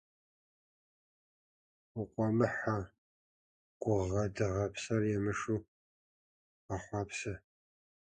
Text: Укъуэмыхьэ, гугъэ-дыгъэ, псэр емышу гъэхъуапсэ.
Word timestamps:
Укъуэмыхьэ, 1.99 2.77
гугъэ-дыгъэ, 3.81 4.65
псэр 4.73 5.01
емышу 5.17 5.59
гъэхъуапсэ. 6.65 7.33